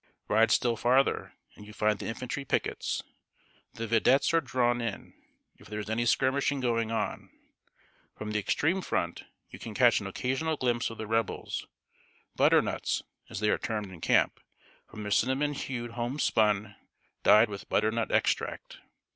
Ride 0.27 0.49
still 0.49 0.75
farther, 0.75 1.33
and 1.55 1.67
you 1.67 1.73
find 1.73 1.99
the 1.99 2.07
infantry 2.07 2.43
pickets. 2.43 3.03
The 3.75 3.85
vedettes 3.85 4.33
are 4.33 4.41
drawn 4.41 4.81
in, 4.81 5.13
if 5.59 5.67
there 5.67 5.77
is 5.79 5.91
any 5.91 6.07
skirmishing 6.07 6.59
going 6.59 6.89
on. 6.91 7.29
From 8.15 8.31
the 8.31 8.39
extreme 8.39 8.81
front, 8.81 9.25
you 9.51 9.59
catch 9.59 9.99
an 9.99 10.07
occasional 10.07 10.57
glimpse 10.57 10.89
of 10.89 10.97
the 10.97 11.05
Rebels 11.05 11.67
"Butternuts," 12.35 13.03
as 13.29 13.41
they 13.41 13.51
are 13.51 13.59
termed 13.59 13.91
in 13.91 14.01
camp, 14.01 14.39
from 14.89 15.03
their 15.03 15.11
cinnamon 15.11 15.53
hued 15.53 15.91
homespun, 15.91 16.73
dyed 17.21 17.47
with 17.51 17.69
butternut 17.69 18.11
extract. 18.11 18.79